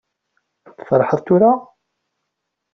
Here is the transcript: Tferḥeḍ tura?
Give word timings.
Tferḥeḍ 0.87 1.19
tura? 1.27 1.51